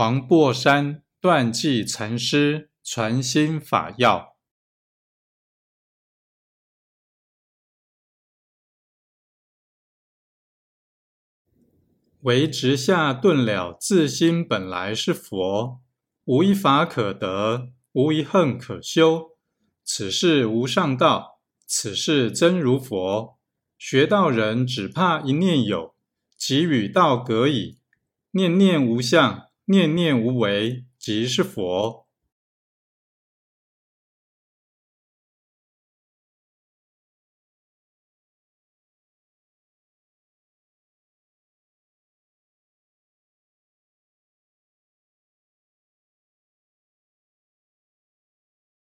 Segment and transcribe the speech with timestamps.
[0.00, 4.34] 黄檗山断际禅师传心法要：
[12.20, 15.82] 唯直下顿了，自心本来是佛，
[16.24, 19.36] 无一法可得，无一恨可修。
[19.84, 23.38] 此事无上道，此事真如佛。
[23.76, 25.94] 学道人只怕一念有，
[26.38, 27.80] 即与道隔矣。
[28.30, 32.08] 念念无相，念念无为，即是佛。